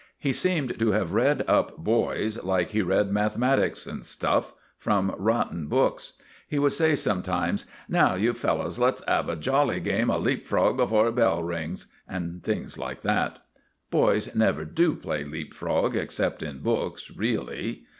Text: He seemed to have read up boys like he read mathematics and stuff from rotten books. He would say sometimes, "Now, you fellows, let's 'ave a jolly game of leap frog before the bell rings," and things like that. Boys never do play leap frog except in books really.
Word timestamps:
He 0.17 0.33
seemed 0.33 0.79
to 0.79 0.91
have 0.93 1.13
read 1.13 1.43
up 1.47 1.77
boys 1.77 2.41
like 2.43 2.71
he 2.71 2.81
read 2.81 3.11
mathematics 3.11 3.85
and 3.85 4.03
stuff 4.03 4.51
from 4.75 5.13
rotten 5.15 5.67
books. 5.67 6.13
He 6.47 6.57
would 6.57 6.71
say 6.71 6.95
sometimes, 6.95 7.67
"Now, 7.87 8.15
you 8.15 8.33
fellows, 8.33 8.79
let's 8.79 9.03
'ave 9.07 9.31
a 9.31 9.35
jolly 9.35 9.79
game 9.79 10.09
of 10.09 10.23
leap 10.23 10.47
frog 10.47 10.75
before 10.77 11.05
the 11.05 11.11
bell 11.11 11.43
rings," 11.43 11.85
and 12.07 12.41
things 12.41 12.79
like 12.79 13.01
that. 13.01 13.43
Boys 13.91 14.33
never 14.33 14.65
do 14.65 14.95
play 14.95 15.23
leap 15.23 15.53
frog 15.53 15.95
except 15.95 16.41
in 16.41 16.61
books 16.61 17.11
really. 17.15 17.83